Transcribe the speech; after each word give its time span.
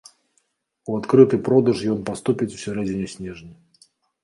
У 0.93 0.95
адкрыты 1.01 1.39
продаж 1.49 1.77
ён 1.97 2.01
паступіць 2.09 2.51
у 2.57 2.59
сярэдзіне 2.65 3.07
снежня. 3.15 3.53